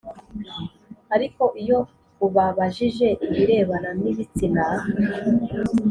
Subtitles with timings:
[1.15, 1.79] Ariko iyo
[2.25, 4.65] ubabajije ibirebana n ibitsina